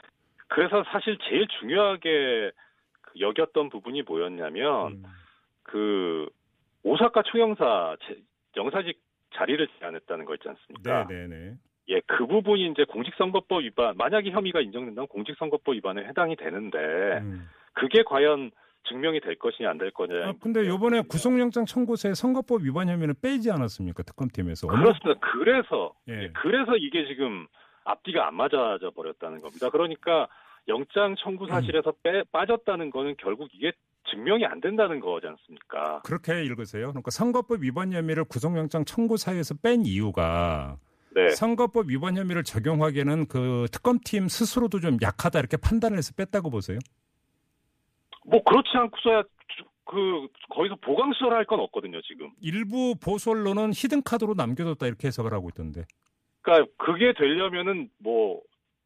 [0.47, 2.51] 그래서 사실 제일 중요하게
[3.01, 5.03] 그 여겼던 부분이 뭐였냐면 음,
[5.63, 6.27] 그
[6.83, 8.19] 오사카 총영사 제-
[8.57, 8.99] 영사직
[9.33, 11.07] 자리를 제안했다는 거 있지 않습니까?
[11.07, 11.53] 네 네 네.
[11.89, 16.77] 예, 그 부분이 이제 공직선거법 위반, 만약에 혐의가 인정된다면 공직선거법 위반에 해당이 되는데,
[17.21, 17.47] 음.
[17.73, 18.51] 그게 과연
[18.87, 20.29] 증명이 될 것이냐 안 될 거냐.
[20.29, 24.03] 아, 근데 요번에 구속영장 청구서에 선거법 위반 혐의는 빼지 않았습니까?
[24.03, 24.67] 특검팀에서.
[24.67, 25.19] 그렇습니다.
[25.19, 26.29] 그래서 예.
[26.33, 27.47] 그래서 이게 지금
[27.83, 29.69] 앞뒤가 안 맞아져 버렸다는 겁니다.
[29.69, 30.27] 그러니까
[30.67, 33.71] 영장 청구 사실에서 빼, 빠졌다는 거는 결국 이게
[34.11, 36.01] 증명이 안 된다는 거지 않습니까?
[36.05, 36.89] 그렇게 읽으세요.
[36.89, 40.77] 그러니까 선거법 위반 혐의를 구속영장 청구 사유에서 뺀 이유가
[41.15, 41.29] 네.
[41.29, 46.77] 선거법 위반 혐의를 적용하기에는 그 특검팀 스스로도 좀 약하다 이렇게 판단을 해서 뺐다고 보세요.
[48.25, 52.31] 뭐 그렇지 않고서야 주- 그 거기서 보강 수사를 할 건 없거든요, 지금.
[52.41, 55.85] 일부 보수 언론은 히든 카드로 남겨뒀다 이렇게 해석을 하고 있던데.
[56.41, 58.41] 그러니까 그게 되려면은 뭐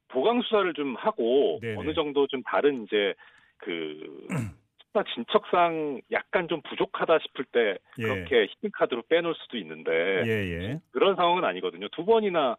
[0.09, 1.77] 보강 수사를 좀 하고 네네.
[1.79, 3.13] 어느 정도 좀 다른 이제
[3.57, 4.27] 그
[4.99, 8.03] 수사 진척상 약간 좀 부족하다 싶을 때 예.
[8.03, 9.91] 그렇게 히든 카드로 빼놓을 수도 있는데
[10.25, 10.79] 예예.
[10.91, 11.87] 그런 상황은 아니거든요.
[11.89, 12.55] 두 번이나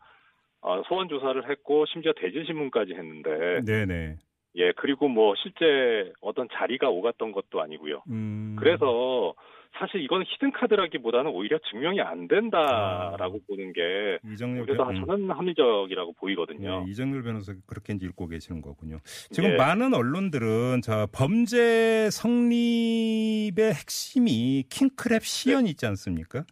[0.63, 4.17] 어, 소환 조사를 했고 심지어 대질 신문까지 했는데 네네.
[4.57, 8.03] 예 그리고 뭐 실제 어떤 자리가 오갔던 것도 아니고요.
[8.11, 8.57] 음.
[8.59, 9.35] 그래서
[9.79, 15.07] 사실 이건 히든 카드라기보다는 오히려 증명이 안 된다라고 보는 게 그래도 변- 음.
[15.07, 16.85] 저는 합리적이라고 보이거든요.
[16.87, 18.99] 예, 이정렬 변호사 그렇게 이제 읽고 계시는 거군요.
[19.31, 19.57] 지금 예.
[19.57, 26.45] 많은 언론들은 자 범죄 성립의 핵심이 킹크랩 시연 있지 않습니까?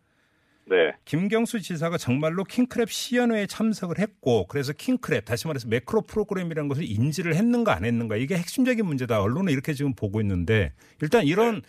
[0.66, 6.85] 네, 김경수 지사가 정말로 킹크랩 시연회에 참석을 했고 그래서 킹크랩 다시 말해서 매크로 프로그램이라는 것을
[6.85, 9.20] 인지를 했는가 안 했는가 이게 핵심적인 문제다.
[9.22, 11.62] 언론은 이렇게 지금 보고 있는데 일단 이런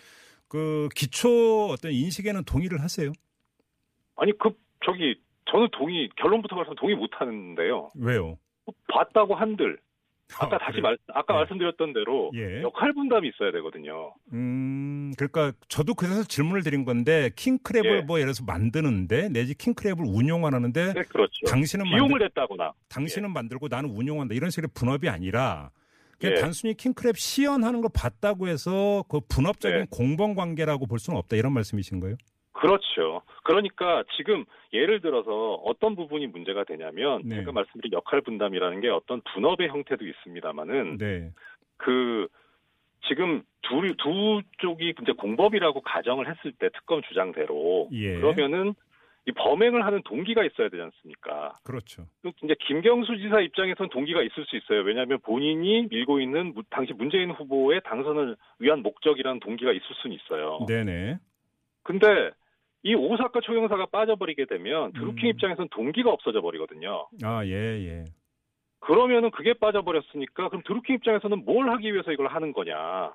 [0.49, 3.11] 그 기초 어떤 인식에는 동의를 하세요.
[4.17, 4.49] 아니 그
[4.83, 7.91] 저기 저는 동의 결론부터 말하면 동의 못 하는데요.
[7.95, 8.37] 왜요?
[8.87, 9.79] 봤다고 한들
[10.37, 10.79] 아까 아, 다시?
[10.79, 11.39] 말 아까 네.
[11.39, 12.61] 말씀드렸던 대로 예.
[12.61, 14.13] 역할 분담이 있어야 되거든요.
[14.33, 18.01] 음, 그러니까 저도 그래서 질문을 드린 건데 킹크랩을 예.
[18.01, 21.45] 뭐 예를 들어서 만드는데 내지 킹크랩을 운용하는데 네, 그렇죠.
[21.47, 25.71] 당신은 비용을 만들, 냈다거나 당신은 만들고 나는 운용한다 이런 식의 분업이 아니라
[26.23, 26.33] 예.
[26.35, 29.85] 단순히 킹크랩 시연하는 걸 봤다고 해서 그 분업적인 네.
[29.89, 32.15] 공범 관계라고 볼 수는 없다 이런 말씀이신 거예요?
[32.51, 33.21] 그렇죠.
[33.43, 37.37] 그러니까 지금 예를 들어서 어떤 부분이 문제가 되냐면 네.
[37.37, 41.31] 제가 말씀드린 역할 분담이라는 게 어떤 분업의 형태도 있습니다만은 네.
[41.77, 42.27] 그
[43.07, 48.15] 지금 두, 두 쪽이 이제 공범이라고 가정을 했을 때 특검 주장대로 예.
[48.15, 48.75] 그러면은
[49.29, 51.59] 이 범행을 하는 동기가 있어야 되지 않습니까?
[51.63, 52.05] 그렇죠.
[52.23, 54.81] 또 이제 김경수 지사 입장에선 동기가 있을 수 있어요.
[54.81, 60.65] 왜냐하면 본인이 밀고 있는 무- 당시 문재인 후보의 당선을 위한 목적이라는 동기가 있을 수는 있어요.
[60.67, 61.17] 네네.
[61.83, 62.31] 근데
[62.83, 65.29] 이 오사카 초경사가 빠져버리게 되면 드루킹 음.
[65.29, 67.07] 입장에서는 동기가 없어져 버리거든요.
[67.23, 68.05] 아, 예, 예.
[68.79, 73.13] 그러면은 그게 빠져버렸으니까 그럼 드루킹 입장에서는 뭘 하기 위해서 이걸 하는 거냐?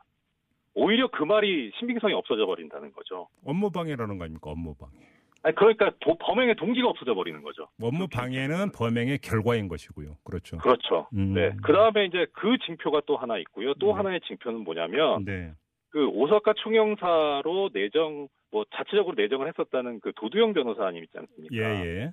[0.74, 3.28] 오히려 그 말이 신빙성이 없어져 버린다는 거죠.
[3.44, 4.50] 업무 방해라는 거 아닙니까?
[4.50, 4.92] 업무 방해.
[5.44, 7.68] 아니 그러니까 도- 범행의 동기가 없어져 버리는 거죠.
[7.80, 10.16] 업무 방해는 범행의 결과인 것이고요.
[10.24, 10.56] 그렇죠.
[10.58, 11.06] 그렇죠.
[11.14, 11.34] 음.
[11.34, 11.52] 네.
[11.62, 13.74] 그 다음에 이제 그 징표가 또 하나 있고요.
[13.74, 13.92] 또 네.
[13.92, 15.52] 하나의 징표는 뭐냐면 네.
[15.90, 21.54] 그 오사카 총영사로 내정 뭐 자체적으로 내정을 했었다는 그 도두영 변호사님 있지 않습니까?
[21.54, 22.12] 예, 예.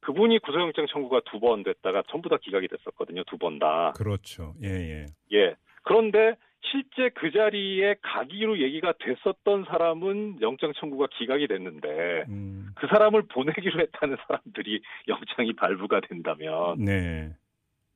[0.00, 3.22] 그분이 구속영장 청구가 두 번 됐다가 전부 다 기각이 됐었거든요.
[3.24, 3.92] 두 번 다.
[3.96, 4.54] 그렇죠.
[4.64, 5.06] 예, 예.
[5.32, 5.54] 예.
[5.84, 6.34] 그런데
[6.70, 12.68] 실제 그 자리에 가기로 얘기가 됐었던 사람은 영장 청구가 기각이 됐는데 음.
[12.76, 17.34] 그 사람을 보내기로 했다는 사람들이 영장이 발부가 된다면 네.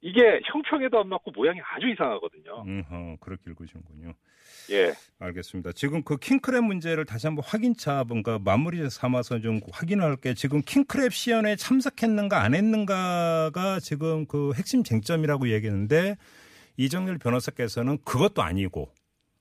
[0.02, 2.64] 이게 형평에도 안 맞고 모양이 아주 이상하거든요.
[2.66, 4.12] 음, 그렇게 읽으시는군요.
[4.70, 4.92] 예.
[5.18, 5.72] 알겠습니다.
[5.72, 10.34] 지금 그 킹크랩 문제를 다시 한번 확인차 뭔가 마무리 삼아서 좀 확인할 게.
[10.34, 16.16] 지금 킹크랩 시연에 참석했는가 안 했는가가 지금 그 핵심 쟁점이라고 얘기했는데
[16.76, 18.92] 이정렬 변호사께서는 그것도 아니고.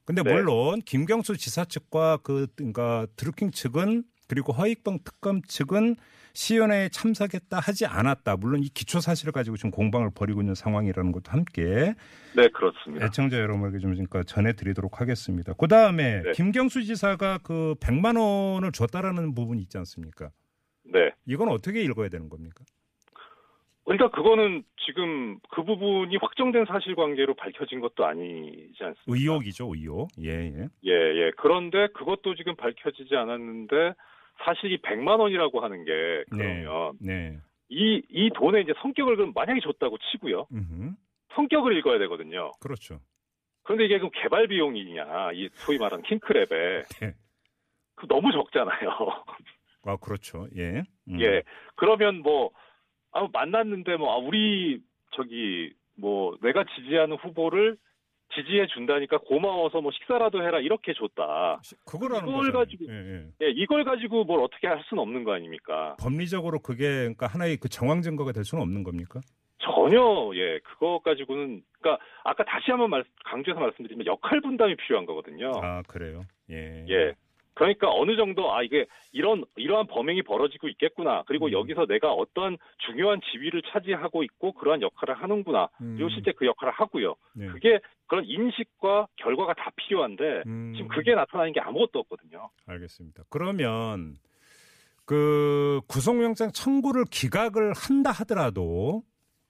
[0.05, 0.33] 근데 네.
[0.33, 5.95] 물론 김경수 지사 측과 그 그러니까 드루킹 측은 그리고 허익범 특검 측은
[6.33, 8.35] 시연회에 참석했다 하지 않았다.
[8.35, 11.95] 물론 이 기초 사실을 가지고 지금 공방을 벌이고 있는 상황이라는 것도 함께
[12.35, 13.05] 네, 그렇습니다.
[13.05, 15.53] 애청자 여러분에게 좀 그러니까 전해드리도록 하겠습니다.
[15.53, 16.31] 그 다음에 네.
[16.33, 20.29] 김경수 지사가 그 100만 원을 줬다라는 부분이 있지 않습니까?
[20.83, 21.11] 네.
[21.25, 22.65] 이건 어떻게 읽어야 되는 겁니까?
[23.85, 29.03] 그러니까 그거는 지금 그 부분이 확정된 사실관계로 밝혀진 것도 아니지 않습니까?
[29.07, 30.09] 의혹이죠, 의혹.
[30.19, 30.67] 예, 예.
[30.85, 31.31] 예, 예.
[31.37, 33.93] 그런데 그것도 지금 밝혀지지 않았는데
[34.43, 37.37] 사실이 100만 원이라고 하는 게 그러면 네.
[37.69, 40.47] 이, 이 돈의 이제 성격을 그럼 만약에 줬다고 치고요.
[40.51, 40.91] 음흠.
[41.35, 42.51] 성격을 읽어야 되거든요.
[42.59, 42.99] 그렇죠.
[43.63, 46.83] 그런데 이게 그럼 개발 비용이냐, 이 소위 말하는 킹크랩에.
[47.01, 47.13] 네.
[47.95, 48.89] 그 너무 적잖아요.
[49.85, 50.47] 아, 그렇죠.
[50.55, 50.83] 예.
[51.07, 51.21] 음.
[51.21, 51.41] 예.
[51.75, 52.51] 그러면 뭐,
[53.15, 54.81] 아, 만났는데 뭐, 아, 우리,
[55.15, 57.77] 저기, 뭐, 내가 지지하는 후보를
[58.35, 61.61] 지지해 준다니까 고마워서 뭐 식사라도 해라 이렇게 줬다.
[61.85, 62.57] 그거라는 이걸 거죠.
[62.57, 63.25] 가지고- 예, 예.
[63.45, 65.95] 예, 이걸 가지고 뭘 어떻게 할 수는 없는 거 아닙니까?
[66.01, 69.21] 법리적으로 그게 그러니까 하나의 그 정황 증거가 될 수는 없는 겁니까?
[69.59, 75.51] 전혀 예 그거 가지고는 그러니까 아까 다시 한번 말, 강조해서 말씀드리면 역할 분담이 필요한 거거든요.
[75.63, 76.25] 아, 그래요.
[76.49, 76.83] 예.
[76.89, 77.13] 예.
[77.55, 81.23] 그러니까 어느 정도 아 이게 이런 이러한 범행이 벌어지고 있겠구나.
[81.25, 81.53] 그리고 음.
[81.53, 85.69] 여기서 내가 어떤 중요한 지위를 차지하고 있고 그러한 역할을 하는구나.
[85.77, 86.09] 그리고 음.
[86.09, 87.15] 실제 그 역할을 하고요.
[87.33, 87.47] 네.
[87.47, 90.73] 그게 그런 인식과 결과가 다 필요한데 음.
[90.75, 92.49] 지금 그게 나타나는 게 아무것도 없거든요.
[92.67, 93.23] 알겠습니다.
[93.29, 94.17] 그러면
[95.05, 99.03] 그 구속영장 청구를 기각을 한다 하더라도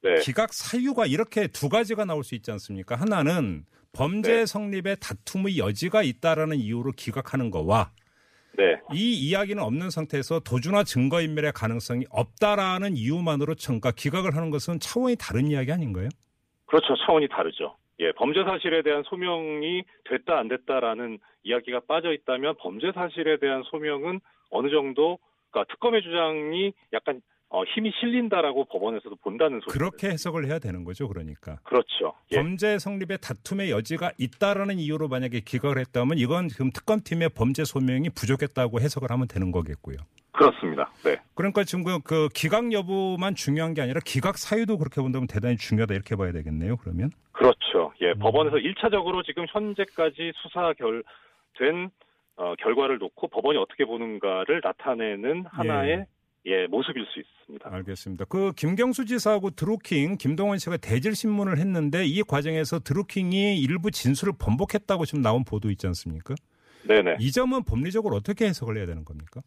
[0.03, 0.13] 네.
[0.21, 2.95] 기각 사유가 이렇게 두 가지가 나올 수 있지 않습니까?
[2.95, 3.65] 하나는
[3.95, 4.45] 범죄 네.
[4.45, 7.91] 성립에 다툼의 여지가 있다라는 이유로 기각하는 거와
[8.57, 8.75] 네.
[8.93, 15.47] 이 이야기는 없는 상태에서 도주나 증거인멸의 가능성이 없다라는 이유만으로 청가 기각을 하는 것은 차원이 다른
[15.47, 16.09] 이야기 아닌가요?
[16.65, 16.95] 그렇죠.
[17.05, 17.75] 차원이 다르죠.
[17.99, 24.19] 예, 범죄 사실에 대한 소명이 됐다 안 됐다라는 이야기가 빠져 있다면 범죄 사실에 대한 소명은
[24.49, 25.19] 어느 정도
[25.51, 29.71] 그러니까 특검의 주장이 약간 어, 힘이 실린다라고 법원에서도 본다는 소리.
[29.73, 31.57] 그렇게 해석을 해야 되는 거죠, 그러니까.
[31.63, 32.13] 그렇죠.
[32.31, 32.37] 예.
[32.37, 38.79] 범죄 성립에 다툼의 여지가 있다라는 이유로 만약에 기각을 했다면 이건 지금 특검팀의 범죄 소명이 부족했다고
[38.81, 39.97] 해석을 하면 되는 거겠고요.
[40.31, 40.91] 그렇습니다.
[41.05, 41.15] 네.
[41.33, 45.93] 그러니까 지금 그- 그 기각 여부만 중요한 게 아니라 기각 사유도 그렇게 본다면 대단히 중요하다
[45.93, 46.75] 이렇게 봐야 되겠네요.
[46.77, 47.93] 그러면 그렇죠.
[48.01, 48.19] 예, 음.
[48.19, 51.03] 법원에서 1차적으로 지금 현재까지 수사 결,
[51.57, 51.89] 된,
[52.35, 56.05] 어, 결과를 놓고 법원이 어떻게 보는가를 나타내는 하나의, 예,
[56.69, 57.69] 모습일 수 있습니다.
[57.73, 58.25] 알겠습니다.
[58.25, 65.05] 그 김경수 지사하고 드루킹 김동원 씨가 대질 신문을 했는데 이 과정에서 드루킹이 일부 진술을 번복했다고
[65.05, 66.35] 지금 나온 보도 있지 않습니까?
[66.87, 67.17] 네네.
[67.19, 69.41] 이 점은 법리적으로 어떻게 해석을 해야 되는 겁니까?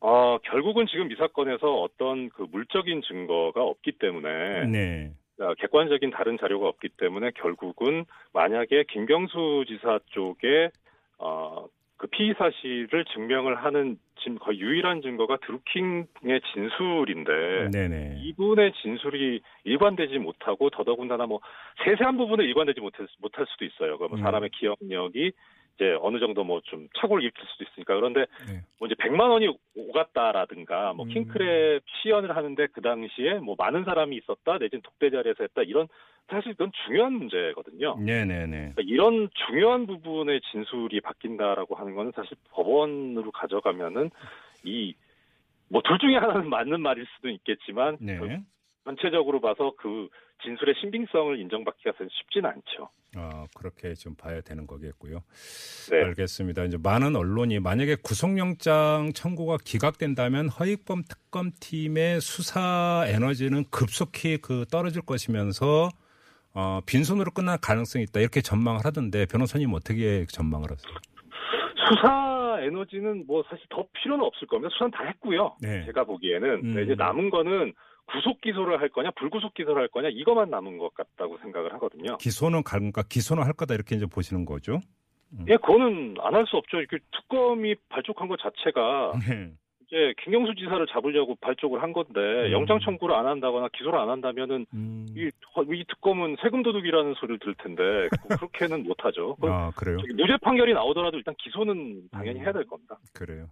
[0.00, 5.12] 어, 결국은 지금 이 사건에서 어떤 그 물적인 증거가 없기 때문에, 네.
[5.38, 10.70] 어, 객관적인 다른 자료가 없기 때문에 결국은 만약에 김경수 지사 쪽에,
[11.18, 11.66] 어,
[11.98, 18.20] 그 피의 사실을 증명을 하는 지금 거의 유일한 증거가 드루킹의 진술인데, 네네.
[18.22, 21.40] 이분의 진술이 일관되지 못하고 더더군다나 뭐
[21.84, 23.98] 세세한 부분을 일관되지 못할, 못할 수도 있어요.
[23.98, 24.22] 그뭐 음.
[24.22, 25.32] 사람의 기억력이
[25.80, 28.60] 이제 어느 정도 뭐 좀 착오를 입힐 수도 있으니까 그런데 네.
[28.78, 31.10] 뭐 이제 100만 원이 오갔다라든가 뭐 음.
[31.10, 35.88] 킹크랩 시연을 하는데 그 당시에 뭐 많은 사람이 있었다 내지는 독대 자리에서 했다 이런
[36.28, 37.96] 사실 그건 중요한 문제거든요.
[37.98, 38.74] 네네네.
[38.74, 44.10] 그러니까 이런 중요한 부분의 진술이 바뀐다라고 하는 거는 사실 법원으로 가져가면은
[44.64, 44.94] 이
[45.72, 48.18] 뭐 둘 중에 하나는 맞는 말일 수도 있겠지만 네.
[48.84, 50.08] 그 전체적으로 봐서 그
[50.42, 52.88] 진술의 신빙성을 인정받기가 사실 쉽지는 않죠.
[53.16, 55.22] 아, 그렇게 좀 봐야 되는 거겠고요.
[55.90, 56.04] 네.
[56.04, 56.64] 알겠습니다.
[56.64, 65.90] 이제 많은 언론이 만약에 구속영장 청구가 기각된다면 허익범 특검팀의 수사 에너지는 급속히 그 떨어질 것이면서
[66.54, 70.94] 어, 빈손으로 끝날 가능성이 있다 이렇게 전망을 하던데 변호사님 어떻게 전망을 하세요?
[71.86, 74.70] 수사 에너지는 뭐 사실 더 필요는 없을 겁니다.
[74.72, 75.56] 수사는 다 했고요.
[75.60, 75.84] 네.
[75.86, 76.82] 제가 보기에는 음.
[76.82, 77.74] 이제 남은 거는
[78.12, 82.16] 구속 기소를 할 거냐 불구속 기소를 할 거냐 이것만 남은 것 같다고 생각을 하거든요.
[82.18, 84.80] 기소는 갈까 기소는 할 거다 이렇게 이제 보시는 거죠.
[85.48, 86.78] 예, 그거는 안 할 수 없죠.
[86.78, 89.52] 이렇게 특검이 발족한 것 자체가 네.
[89.86, 92.52] 이제 김경수 지사를 잡으려고 발족을 한 건데 음.
[92.52, 95.06] 영장 청구를 안 한다거나 기소를 안 한다면은 음.
[95.16, 95.28] 이,
[95.72, 97.82] 이 특검은 세금 도둑이라는 소리를 들을 텐데
[98.28, 99.36] 뭐 그렇게는 못 하죠.
[99.42, 99.98] 아 그래요?
[100.16, 102.44] 무죄 판결이 나오더라도 일단 기소는 당연히 음.
[102.44, 102.98] 해야 될 겁니다.
[103.14, 103.46] 그래요.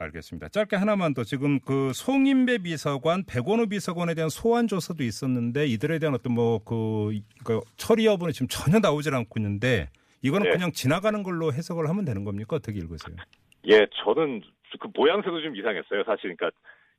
[0.00, 0.48] 알겠습니다.
[0.48, 6.14] 짧게 하나만 더 지금 그 송인배 비서관, 백원우 비서관에 대한 소환 조사도 있었는데 이들에 대한
[6.14, 9.90] 어떤 뭐그 그 처리 여부는 지금 전혀 나오질 않고 있는데
[10.22, 10.50] 이거는 네.
[10.50, 12.56] 그냥 지나가는 걸로 해석을 하면 되는 겁니까?
[12.56, 13.16] 어떻게 읽으세요?
[13.68, 14.42] 예, 저는
[14.78, 16.04] 그 모양새도 좀 이상했어요.
[16.04, 16.50] 사실 그러니까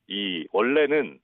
[0.07, 1.19] 이 원래는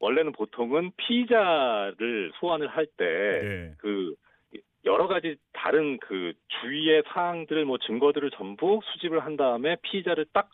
[0.00, 4.14] 원래는 보통은 피의자를 소환을 할 때그
[4.52, 4.60] 네.
[4.84, 10.50] 여러 가지 다른 그 주위의 사항들 뭐 증거들을 전부 수집을 한 다음에 피의자를 딱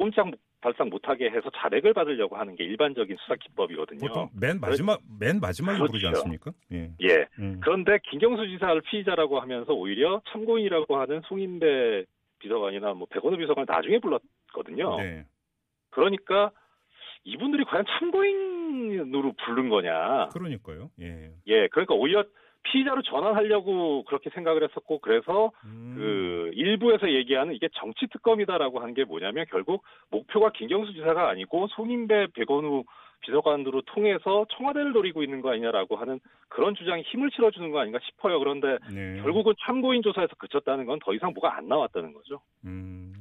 [0.00, 0.30] 꼼짝
[0.62, 4.00] 발상 못하게 해서 자백을 받으려고 하는 게 일반적인 수사 기법이거든요.
[4.00, 5.92] 보통 맨 마지막 맨 마지막에 그렇죠.
[5.92, 6.52] 부르지 않습니까?
[6.72, 6.90] 예.
[7.02, 7.26] 예.
[7.38, 7.60] 음.
[7.62, 12.06] 그런데 김경수 지사를 피의자라고 하면서 오히려 참고인이라고 하는 송인배
[12.38, 14.96] 비서관이나 뭐 백원우 비서관을 나중에 불렀거든요.
[14.96, 15.26] 네.
[15.90, 16.50] 그러니까
[17.24, 20.28] 이분들이 과연 참고인으로 부른 거냐.
[20.32, 20.90] 그러니까요.
[21.02, 21.30] 예.
[21.46, 22.24] 예, 그러니까 오히려
[22.62, 25.94] 피의자로 전환하려고 그렇게 생각을 했었고 그래서 음.
[25.96, 32.28] 그 일부에서 얘기하는 이게 정치 특검이다라고 한 게 뭐냐면 결국 목표가 김경수 지사가 아니고 송인배
[32.34, 32.82] 백원우
[33.20, 38.38] 비서관으로 통해서 청와대를 노리고 있는 거 아니냐라고 하는 그런 주장이 힘을 실어주는 거 아닌가 싶어요.
[38.38, 39.20] 그런데 네.
[39.22, 42.40] 결국은 참고인 조사에서 그쳤다는 건 더 이상 뭐가 안 나왔다는 거죠.
[42.64, 43.12] 음,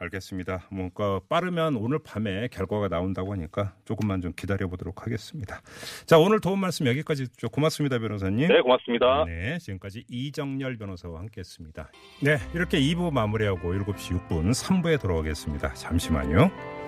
[0.00, 0.66] 알겠습니다.
[0.70, 5.60] 뭔가 빠르면 오늘 밤에 결과가 나온다고 하니까 조금만 좀 기다려 보도록 하겠습니다.
[6.06, 7.48] 자, 오늘 도움 말씀 여기까지 듣죠.
[7.48, 8.48] 고맙습니다, 변호사님.
[8.48, 9.24] 네, 고맙습니다.
[9.26, 11.90] 네, 지금까지 이정열 변호사와 함께 했습니다.
[12.22, 15.74] 네, 이렇게 2부 마무리하고 7시 6분 3부에 돌아오겠습니다.
[15.74, 16.79] 잠시만요.